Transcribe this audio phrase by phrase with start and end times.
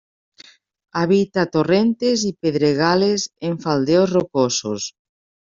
[1.01, 4.93] Habita torrentes y pedregales en faldeos rocosos.